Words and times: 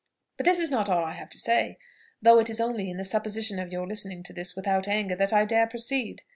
"But 0.37 0.45
this 0.47 0.57
is 0.59 0.71
not 0.71 0.89
all 0.89 1.05
I 1.05 1.11
have 1.11 1.29
to 1.29 1.37
say, 1.37 1.77
though 2.23 2.39
it 2.39 2.49
is 2.49 2.59
only 2.59 2.89
in 2.89 2.97
the 2.97 3.05
supposition 3.05 3.59
of 3.59 3.71
your 3.71 3.85
listening 3.85 4.23
to 4.23 4.33
this 4.33 4.55
without 4.55 4.87
anger 4.87 5.13
that 5.13 5.31
I 5.31 5.45
dare 5.45 5.67
proceed. 5.67 6.23